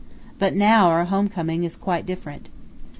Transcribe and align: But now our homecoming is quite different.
But 0.39 0.55
now 0.55 0.87
our 0.89 1.05
homecoming 1.05 1.63
is 1.63 1.75
quite 1.75 2.07
different. 2.07 2.49